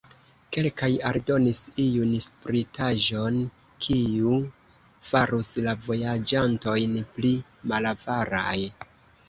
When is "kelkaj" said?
0.55-0.87